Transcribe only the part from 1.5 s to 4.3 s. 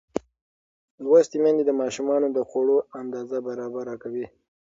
د ماشومانو د خوړو اندازه برابره کوي.